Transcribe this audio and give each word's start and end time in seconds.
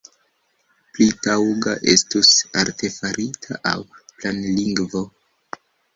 Pli 0.93 1.05
taŭga 1.25 1.75
estus 1.93 2.31
artefarita 2.63 3.61
aŭ 3.73 3.77
planlingvo. 4.01 5.05